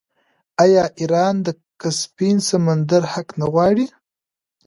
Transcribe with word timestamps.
آیا 0.63 0.83
ایران 0.99 1.35
د 1.45 1.47
کسپین 1.81 2.37
سمندر 2.49 3.01
حق 3.11 3.29
نه 3.39 3.45
غواړي؟ 3.53 3.85